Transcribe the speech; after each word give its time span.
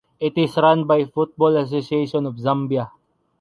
It 0.19 0.35
is 0.35 0.57
run 0.57 0.87
by 0.87 1.03
the 1.03 1.11
Football 1.11 1.57
association 1.57 2.25
of 2.25 2.33
Zambia. 2.37 2.89